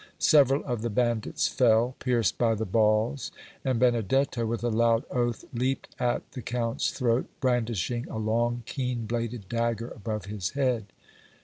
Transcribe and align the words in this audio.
Several 0.17 0.63
of 0.65 0.81
the 0.81 0.89
bandits 0.89 1.47
fell, 1.47 1.95
pierced 1.99 2.39
by 2.39 2.55
the 2.55 2.65
balls, 2.65 3.31
and 3.63 3.77
Benedetto, 3.79 4.47
with 4.47 4.63
a 4.63 4.69
loud 4.69 5.03
oath, 5.11 5.45
leaped 5.53 5.89
at 5.99 6.31
the 6.31 6.41
Count's 6.41 6.89
throat, 6.89 7.27
brandishing 7.39 8.07
a 8.09 8.17
long, 8.17 8.63
keen 8.65 9.05
bladed 9.05 9.47
dagger 9.47 9.89
above 9.89 10.25
his 10.25 10.53
head. 10.57 10.87